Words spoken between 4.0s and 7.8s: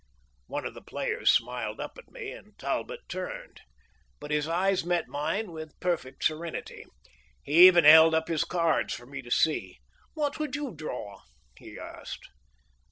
But his eyes met mine with perfect serenity. He